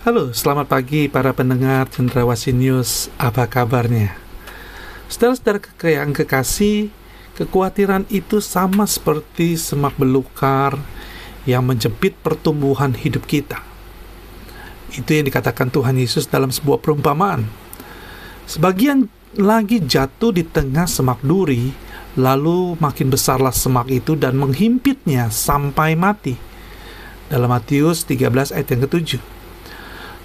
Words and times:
Halo, 0.00 0.32
selamat 0.32 0.72
pagi 0.72 1.12
para 1.12 1.36
pendengar 1.36 1.84
Cendrawasih 1.92 2.56
News. 2.56 3.12
Apa 3.20 3.44
kabarnya? 3.44 4.16
Saudara-saudara 5.12 5.60
yang 5.92 6.16
kekasih, 6.16 6.88
kekhawatiran 7.36 8.08
itu 8.08 8.40
sama 8.40 8.88
seperti 8.88 9.60
semak 9.60 9.92
belukar 10.00 10.80
yang 11.44 11.68
menjepit 11.68 12.16
pertumbuhan 12.24 12.96
hidup 12.96 13.28
kita. 13.28 13.60
Itu 14.96 15.20
yang 15.20 15.28
dikatakan 15.28 15.68
Tuhan 15.68 16.00
Yesus 16.00 16.24
dalam 16.32 16.48
sebuah 16.48 16.80
perumpamaan. 16.80 17.44
Sebagian 18.48 19.04
lagi 19.36 19.84
jatuh 19.84 20.32
di 20.32 20.48
tengah 20.48 20.88
semak 20.88 21.20
duri, 21.20 21.76
lalu 22.16 22.72
makin 22.80 23.12
besarlah 23.12 23.52
semak 23.52 23.92
itu 23.92 24.16
dan 24.16 24.40
menghimpitnya 24.40 25.28
sampai 25.28 25.92
mati. 25.92 26.40
Dalam 27.28 27.52
Matius 27.52 28.08
13 28.08 28.56
ayat 28.56 28.68
yang 28.72 28.88
ketujuh. 28.88 29.39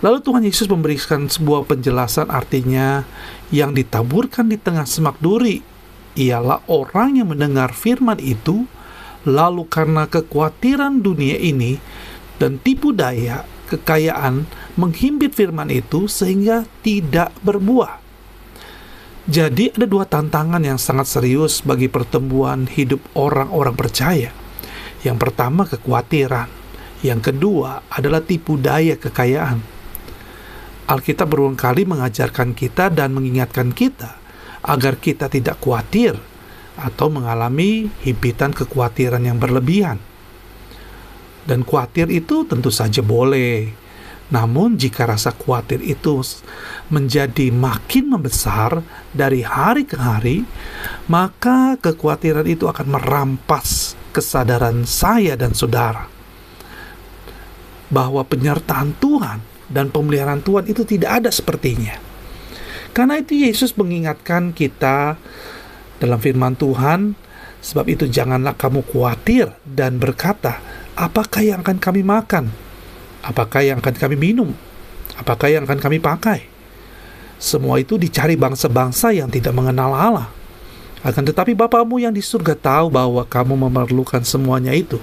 Lalu 0.06 0.22
Tuhan 0.22 0.46
Yesus 0.46 0.70
memberikan 0.70 1.26
sebuah 1.26 1.66
penjelasan 1.66 2.30
artinya 2.30 3.02
yang 3.50 3.74
ditaburkan 3.74 4.46
di 4.46 4.62
tengah 4.62 4.86
semak 4.86 5.18
duri 5.18 5.66
ialah 6.14 6.62
orang 6.70 7.18
yang 7.18 7.34
mendengar 7.34 7.74
firman 7.74 8.22
itu 8.22 8.70
lalu 9.26 9.66
karena 9.66 10.06
kekhawatiran 10.06 11.02
dunia 11.02 11.42
ini 11.42 11.82
dan 12.38 12.62
tipu 12.62 12.94
daya 12.94 13.50
kekayaan 13.66 14.46
menghimpit 14.78 15.34
firman 15.34 15.74
itu 15.74 16.06
sehingga 16.06 16.70
tidak 16.86 17.34
berbuah. 17.42 17.98
Jadi 19.26 19.74
ada 19.74 19.90
dua 19.90 20.06
tantangan 20.06 20.62
yang 20.62 20.78
sangat 20.78 21.10
serius 21.10 21.66
bagi 21.66 21.90
pertumbuhan 21.90 22.70
hidup 22.70 23.02
orang-orang 23.18 23.74
percaya. 23.74 24.30
Yang 25.02 25.18
pertama 25.18 25.66
kekhawatiran, 25.66 26.46
yang 27.02 27.26
kedua 27.26 27.82
adalah 27.90 28.22
tipu 28.22 28.54
daya 28.62 28.94
kekayaan. 29.02 29.75
Alkitab 30.86 31.34
berulang 31.34 31.58
kali 31.58 31.82
mengajarkan 31.82 32.54
kita 32.54 32.94
dan 32.94 33.18
mengingatkan 33.18 33.74
kita 33.74 34.22
agar 34.62 35.02
kita 35.02 35.26
tidak 35.30 35.58
khawatir 35.58 36.14
atau 36.78 37.08
mengalami 37.10 37.90
himpitan 38.06 38.54
kekhawatiran 38.54 39.26
yang 39.26 39.42
berlebihan. 39.42 39.98
Dan 41.46 41.66
khawatir 41.66 42.10
itu 42.14 42.46
tentu 42.46 42.70
saja 42.70 43.02
boleh. 43.02 43.74
Namun 44.30 44.78
jika 44.78 45.06
rasa 45.06 45.34
khawatir 45.34 45.82
itu 45.86 46.22
menjadi 46.90 47.54
makin 47.54 48.10
membesar 48.10 48.82
dari 49.14 49.46
hari 49.46 49.86
ke 49.86 49.98
hari, 49.98 50.46
maka 51.10 51.78
kekhawatiran 51.82 52.46
itu 52.50 52.66
akan 52.66 52.94
merampas 52.94 53.94
kesadaran 54.14 54.86
saya 54.86 55.38
dan 55.38 55.54
saudara 55.54 56.10
bahwa 57.90 58.26
penyertaan 58.26 58.98
Tuhan 58.98 59.55
dan 59.70 59.90
pemeliharaan 59.90 60.46
Tuhan 60.46 60.70
itu 60.70 60.86
tidak 60.86 61.24
ada 61.24 61.30
sepertinya. 61.34 61.98
Karena 62.96 63.20
itu 63.20 63.36
Yesus 63.36 63.76
mengingatkan 63.76 64.56
kita 64.56 65.20
dalam 66.00 66.20
firman 66.22 66.56
Tuhan, 66.56 67.18
sebab 67.60 67.86
itu 67.92 68.08
janganlah 68.08 68.56
kamu 68.56 68.86
khawatir 68.88 69.52
dan 69.68 70.00
berkata, 70.00 70.64
apakah 70.96 71.44
yang 71.44 71.60
akan 71.66 71.78
kami 71.82 72.06
makan? 72.06 72.48
Apakah 73.26 73.66
yang 73.66 73.82
akan 73.82 73.96
kami 73.98 74.16
minum? 74.16 74.54
Apakah 75.18 75.50
yang 75.50 75.66
akan 75.66 75.80
kami 75.82 75.98
pakai? 75.98 76.46
Semua 77.36 77.82
itu 77.84 78.00
dicari 78.00 78.40
bangsa-bangsa 78.40 79.12
yang 79.12 79.28
tidak 79.28 79.52
mengenal 79.52 79.92
Allah. 79.92 80.30
Akan 81.06 81.22
tetapi 81.22 81.54
Bapamu 81.54 82.02
yang 82.02 82.16
di 82.16 82.24
surga 82.24 82.58
tahu 82.58 82.90
bahwa 82.90 83.22
kamu 83.28 83.54
memerlukan 83.70 84.24
semuanya 84.26 84.74
itu. 84.74 84.98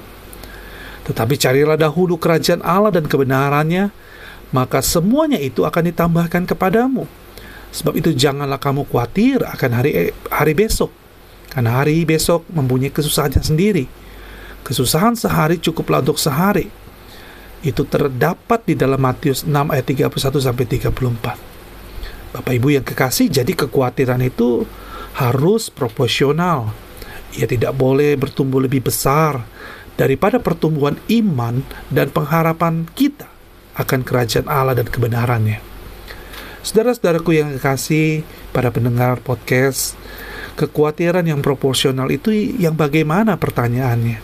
Tetapi 1.06 1.34
carilah 1.38 1.78
dahulu 1.78 2.18
kerajaan 2.18 2.62
Allah 2.62 2.94
dan 2.94 3.06
kebenarannya, 3.06 3.90
maka 4.52 4.84
semuanya 4.84 5.40
itu 5.40 5.64
akan 5.64 5.90
ditambahkan 5.90 6.44
kepadamu. 6.44 7.08
Sebab 7.72 7.96
itu 7.96 8.12
janganlah 8.12 8.60
kamu 8.60 8.84
khawatir 8.84 9.40
akan 9.48 9.70
hari 9.72 10.12
hari 10.28 10.52
besok, 10.52 10.92
karena 11.48 11.80
hari 11.80 12.04
besok 12.04 12.44
mempunyai 12.52 12.92
kesusahannya 12.92 13.40
sendiri. 13.40 13.88
Kesusahan 14.60 15.16
sehari 15.16 15.56
cukuplah 15.58 16.04
untuk 16.04 16.20
sehari. 16.20 16.68
Itu 17.64 17.88
terdapat 17.88 18.68
di 18.68 18.76
dalam 18.76 19.00
Matius 19.00 19.48
6 19.48 19.72
ayat 19.72 19.88
31 19.88 20.12
sampai 20.38 20.64
34. 20.68 22.36
Bapak 22.36 22.52
Ibu 22.52 22.68
yang 22.76 22.84
kekasih, 22.84 23.32
jadi 23.32 23.52
kekhawatiran 23.56 24.20
itu 24.20 24.68
harus 25.16 25.72
proporsional. 25.72 26.76
Ia 27.32 27.48
tidak 27.48 27.72
boleh 27.72 28.20
bertumbuh 28.20 28.60
lebih 28.60 28.84
besar 28.84 29.48
daripada 29.96 30.36
pertumbuhan 30.36 31.00
iman 31.08 31.64
dan 31.88 32.12
pengharapan 32.12 32.84
kita 32.92 33.31
akan 33.76 34.04
kerajaan 34.04 34.48
Allah 34.48 34.76
dan 34.76 34.88
kebenarannya. 34.88 35.60
Saudara-saudaraku 36.62 37.30
yang 37.34 37.48
kekasih, 37.58 38.22
para 38.54 38.70
pendengar 38.70 39.18
podcast, 39.18 39.98
kekhawatiran 40.54 41.26
yang 41.26 41.40
proporsional 41.42 42.06
itu 42.12 42.30
yang 42.34 42.78
bagaimana 42.78 43.34
pertanyaannya? 43.34 44.22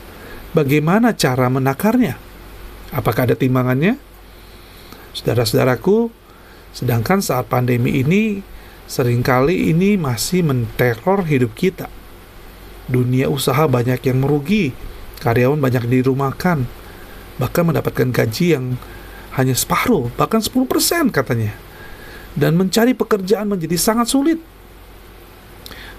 Bagaimana 0.55 1.17
cara 1.19 1.51
menakarnya? 1.51 2.15
Apakah 2.95 3.29
ada 3.29 3.37
timbangannya? 3.37 3.99
Saudara-saudaraku, 5.19 6.15
sedangkan 6.71 7.19
saat 7.19 7.51
pandemi 7.51 8.01
ini 8.01 8.41
sering 8.89 9.21
kali 9.21 9.75
ini 9.75 9.99
masih 9.99 10.47
menteror 10.47 11.27
hidup 11.27 11.53
kita. 11.59 11.91
Dunia 12.89 13.29
usaha 13.29 13.69
banyak 13.69 14.01
yang 14.01 14.25
merugi, 14.25 14.73
karyawan 15.21 15.61
banyak 15.61 15.85
dirumahkan, 15.91 16.65
bahkan 17.37 17.65
mendapatkan 17.67 18.09
gaji 18.09 18.57
yang 18.57 18.81
hanya 19.39 19.55
separuh, 19.55 20.11
bahkan 20.19 20.43
10% 20.43 21.15
katanya. 21.15 21.55
Dan 22.35 22.59
mencari 22.59 22.93
pekerjaan 22.93 23.47
menjadi 23.47 23.79
sangat 23.79 24.11
sulit. 24.11 24.43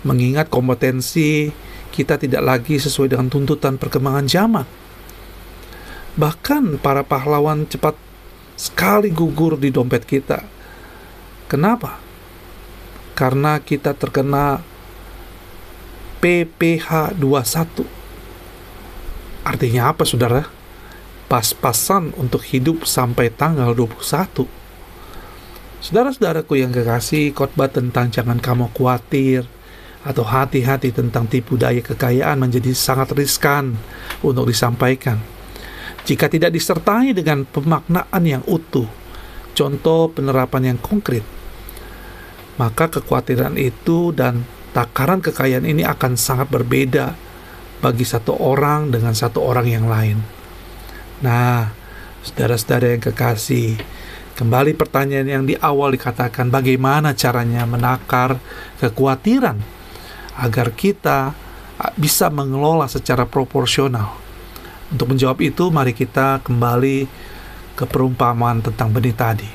Mengingat 0.03 0.51
kompetensi 0.51 1.51
kita 1.95 2.19
tidak 2.19 2.43
lagi 2.43 2.75
sesuai 2.79 3.15
dengan 3.15 3.31
tuntutan 3.31 3.79
perkembangan 3.79 4.27
zaman. 4.27 4.67
Bahkan 6.19 6.83
para 6.83 7.07
pahlawan 7.07 7.63
cepat 7.67 7.95
sekali 8.59 9.07
gugur 9.11 9.55
di 9.55 9.71
dompet 9.71 10.03
kita. 10.03 10.43
Kenapa? 11.47 11.95
Karena 13.15 13.59
kita 13.63 13.95
terkena 13.95 14.59
PPH 16.19 17.15
21. 17.15 17.87
Artinya 19.47 19.95
apa, 19.95 20.03
saudara? 20.03 20.58
Pas-pasan 21.29 22.11
untuk 22.17 22.41
hidup 22.41 22.89
sampai 22.89 23.29
tanggal 23.29 23.77
21. 23.77 24.49
Saudara-saudaraku 25.79 26.59
yang 26.59 26.73
kekasih, 26.73 27.31
khotbah 27.31 27.69
tentang 27.69 28.09
jangan 28.09 28.41
kamu 28.41 28.73
khawatir 28.73 29.45
atau 30.01 30.25
hati-hati 30.25 30.89
tentang 30.89 31.29
tipu 31.29 31.55
daya 31.55 31.85
kekayaan 31.85 32.41
menjadi 32.41 32.73
sangat 32.73 33.13
riskan 33.13 33.77
untuk 34.25 34.49
disampaikan. 34.49 35.21
Jika 36.03 36.25
tidak 36.27 36.51
disertai 36.57 37.13
dengan 37.13 37.45
pemaknaan 37.45 38.23
yang 38.25 38.43
utuh, 38.49 38.89
contoh 39.53 40.09
penerapan 40.09 40.73
yang 40.73 40.79
konkret, 40.81 41.23
maka 42.57 42.89
kekhawatiran 42.89 43.53
itu 43.55 44.09
dan 44.17 44.49
takaran 44.73 45.21
kekayaan 45.21 45.69
ini 45.69 45.85
akan 45.85 46.17
sangat 46.17 46.49
berbeda 46.49 47.13
bagi 47.79 48.03
satu 48.03 48.33
orang 48.35 48.89
dengan 48.89 49.13
satu 49.13 49.45
orang 49.45 49.67
yang 49.69 49.85
lain. 49.85 50.38
Nah, 51.19 51.75
saudara-saudara 52.23 52.95
yang 52.95 53.03
kekasih, 53.03 53.75
kembali 54.39 54.71
pertanyaan 54.79 55.27
yang 55.27 55.43
di 55.43 55.59
awal 55.59 55.91
dikatakan 55.91 56.47
bagaimana 56.47 57.11
caranya 57.11 57.67
menakar 57.67 58.39
kekhawatiran 58.79 59.59
agar 60.39 60.71
kita 60.71 61.35
bisa 61.99 62.31
mengelola 62.31 62.87
secara 62.87 63.27
proporsional. 63.27 64.15
Untuk 64.87 65.11
menjawab 65.11 65.43
itu, 65.43 65.67
mari 65.67 65.91
kita 65.91 66.39
kembali 66.39 66.97
ke 67.75 67.83
perumpamaan 67.83 68.63
tentang 68.63 68.87
benih 68.91 69.15
tadi. 69.15 69.49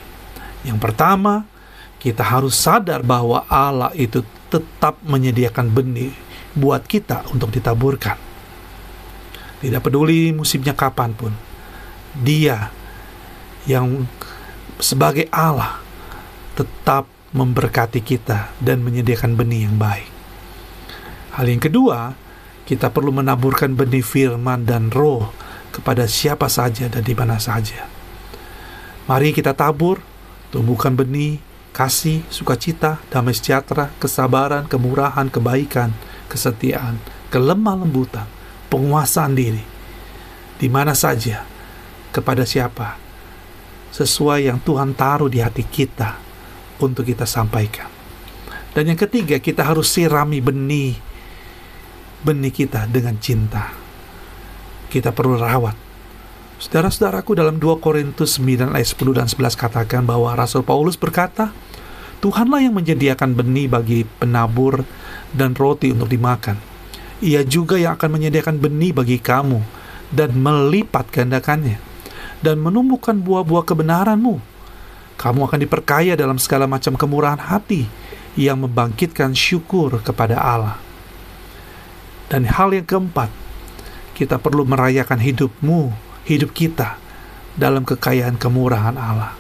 Yang 0.68 0.78
pertama, 0.84 1.48
kita 1.96 2.20
harus 2.20 2.52
sadar 2.60 3.00
bahwa 3.00 3.48
Allah 3.48 3.88
itu 3.96 4.20
tetap 4.52 5.00
menyediakan 5.00 5.72
benih 5.72 6.12
buat 6.52 6.84
kita 6.84 7.32
untuk 7.32 7.48
ditaburkan. 7.48 8.20
Tidak 9.64 9.80
peduli 9.80 10.28
musimnya 10.36 10.76
kapan 10.76 11.16
pun, 11.16 11.32
dia 12.18 12.70
yang 13.66 14.06
sebagai 14.78 15.26
Allah 15.34 15.82
tetap 16.54 17.10
memberkati 17.34 17.98
kita 17.98 18.54
dan 18.62 18.86
menyediakan 18.86 19.34
benih 19.34 19.66
yang 19.66 19.74
baik. 19.74 20.06
Hal 21.34 21.50
yang 21.50 21.58
kedua, 21.58 22.14
kita 22.62 22.94
perlu 22.94 23.10
menaburkan 23.10 23.74
benih 23.74 24.06
firman 24.06 24.62
dan 24.62 24.94
roh 24.94 25.34
kepada 25.74 26.06
siapa 26.06 26.46
saja 26.46 26.86
dan 26.86 27.02
di 27.02 27.10
mana 27.10 27.42
saja. 27.42 27.90
Mari 29.10 29.34
kita 29.34 29.50
tabur, 29.52 29.98
tumbuhkan 30.54 30.94
benih, 30.94 31.42
kasih, 31.74 32.22
sukacita, 32.30 33.02
damai 33.10 33.34
sejahtera, 33.34 33.90
kesabaran, 33.98 34.70
kemurahan, 34.70 35.26
kebaikan, 35.26 35.90
kesetiaan, 36.30 37.02
kelemah 37.34 37.82
lembutan, 37.82 38.30
penguasaan 38.70 39.34
diri. 39.34 39.66
Di 40.54 40.70
mana 40.70 40.94
saja 40.94 41.53
kepada 42.14 42.46
siapa 42.46 43.02
sesuai 43.90 44.46
yang 44.46 44.62
Tuhan 44.62 44.94
taruh 44.94 45.30
di 45.30 45.42
hati 45.42 45.66
kita 45.66 46.18
untuk 46.82 47.06
kita 47.06 47.26
sampaikan. 47.26 47.90
Dan 48.74 48.90
yang 48.90 48.98
ketiga, 48.98 49.38
kita 49.38 49.62
harus 49.62 49.86
sirami 49.90 50.42
benih 50.42 50.98
benih 52.24 52.50
kita 52.50 52.88
dengan 52.88 53.14
cinta. 53.20 53.70
Kita 54.88 55.12
perlu 55.12 55.36
rawat. 55.36 55.76
Saudara-saudaraku 56.58 57.36
dalam 57.36 57.60
2 57.60 57.84
Korintus 57.84 58.40
9 58.40 58.72
ayat 58.72 58.88
10 58.88 59.18
dan 59.20 59.28
11 59.28 59.54
katakan 59.60 60.02
bahwa 60.08 60.32
Rasul 60.32 60.64
Paulus 60.64 60.96
berkata, 60.96 61.52
Tuhanlah 62.24 62.64
yang 62.64 62.72
menyediakan 62.72 63.36
benih 63.36 63.68
bagi 63.68 64.08
penabur 64.08 64.80
dan 65.36 65.52
roti 65.52 65.92
untuk 65.92 66.08
dimakan. 66.08 66.56
Ia 67.20 67.44
juga 67.44 67.76
yang 67.76 68.00
akan 68.00 68.16
menyediakan 68.16 68.56
benih 68.56 68.96
bagi 68.96 69.20
kamu 69.20 69.60
dan 70.08 70.32
melipat 70.32 71.12
gandakannya 71.12 71.93
dan 72.44 72.60
menumbuhkan 72.60 73.16
buah-buah 73.24 73.64
kebenaranmu. 73.64 74.36
Kamu 75.16 75.40
akan 75.48 75.60
diperkaya 75.64 76.12
dalam 76.12 76.36
segala 76.36 76.68
macam 76.68 76.92
kemurahan 76.92 77.40
hati 77.40 77.88
yang 78.36 78.60
membangkitkan 78.60 79.32
syukur 79.32 79.96
kepada 80.04 80.36
Allah. 80.36 80.76
Dan 82.28 82.44
hal 82.44 82.76
yang 82.76 82.84
keempat, 82.84 83.32
kita 84.12 84.36
perlu 84.36 84.68
merayakan 84.68 85.24
hidupmu, 85.24 85.96
hidup 86.28 86.52
kita 86.52 87.00
dalam 87.56 87.86
kekayaan 87.86 88.36
kemurahan 88.36 88.98
Allah. 88.98 89.32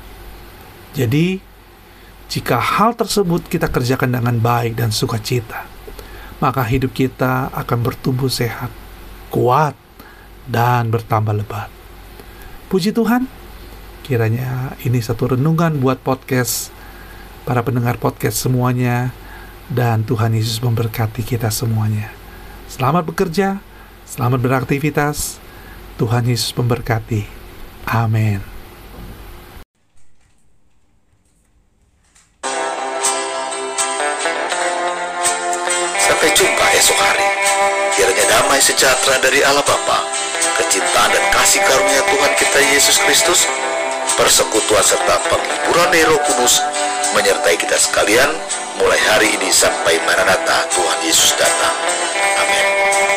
Jadi, 0.94 1.42
jika 2.30 2.56
hal 2.56 2.94
tersebut 2.94 3.50
kita 3.50 3.66
kerjakan 3.66 4.14
dengan 4.14 4.38
baik 4.38 4.78
dan 4.78 4.94
sukacita, 4.94 5.66
maka 6.38 6.62
hidup 6.62 6.94
kita 6.94 7.50
akan 7.50 7.78
bertumbuh 7.82 8.30
sehat, 8.30 8.70
kuat, 9.34 9.74
dan 10.46 10.94
bertambah 10.94 11.34
lebat. 11.34 11.73
Puji 12.74 12.90
Tuhan, 12.90 13.30
kiranya 14.02 14.74
ini 14.82 14.98
satu 14.98 15.38
renungan 15.38 15.78
buat 15.78 16.02
podcast 16.02 16.74
para 17.46 17.62
pendengar 17.62 18.02
podcast 18.02 18.42
semuanya 18.42 19.14
dan 19.70 20.02
Tuhan 20.02 20.34
Yesus 20.34 20.58
memberkati 20.58 21.22
kita 21.22 21.54
semuanya. 21.54 22.10
Selamat 22.66 23.06
bekerja, 23.06 23.62
selamat 24.10 24.42
beraktivitas. 24.42 25.38
Tuhan 26.02 26.26
Yesus 26.26 26.50
memberkati. 26.58 27.22
Amin. 27.86 28.42
Sampai 36.02 36.28
jumpa 36.34 36.66
esok 36.74 36.98
hari. 36.98 37.28
Kiranya 37.94 38.24
damai 38.34 38.58
sejahtera 38.58 39.22
dari 39.22 39.46
Allah 39.46 39.62
Bapa, 39.62 40.23
kecintaan 40.58 41.10
dan 41.10 41.24
kasih 41.34 41.62
karunia 41.66 42.02
Tuhan 42.06 42.32
kita 42.38 42.60
Yesus 42.74 42.96
Kristus, 43.02 43.46
persekutuan 44.14 44.84
serta 44.84 45.18
penghiburan 45.26 45.90
Roh 46.10 46.20
Kudus 46.26 46.62
menyertai 47.14 47.54
kita 47.58 47.78
sekalian 47.78 48.30
mulai 48.78 48.98
hari 49.10 49.30
ini 49.34 49.50
sampai 49.54 49.98
Maranatha 50.02 50.66
Tuhan 50.70 50.98
Yesus 51.06 51.34
datang. 51.38 51.74
Amin. 52.42 53.13